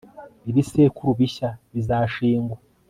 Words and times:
ibisekuru 0.49 1.09
bishya 1.19 1.49
bizashingwa 1.73 2.55